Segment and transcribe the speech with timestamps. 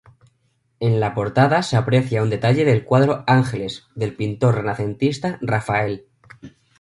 [0.79, 6.07] En la portada se aprecia un detalle del cuadro "Ángeles" del pintor renacentista Rafael.